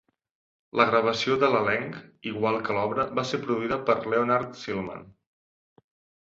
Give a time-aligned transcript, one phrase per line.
[0.79, 1.99] La gravació de l'elenc,
[2.29, 5.07] igual que l'obra, va ser produïda per Leonard Sillman.